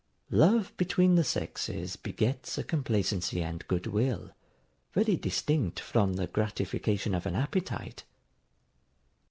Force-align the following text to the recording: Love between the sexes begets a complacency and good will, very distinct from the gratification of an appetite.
Love 0.33 0.73
between 0.77 1.13
the 1.13 1.23
sexes 1.23 1.95
begets 1.95 2.57
a 2.57 2.63
complacency 2.63 3.43
and 3.43 3.67
good 3.67 3.85
will, 3.85 4.31
very 4.93 5.15
distinct 5.15 5.79
from 5.79 6.13
the 6.13 6.25
gratification 6.25 7.13
of 7.13 7.27
an 7.27 7.35
appetite. 7.35 8.03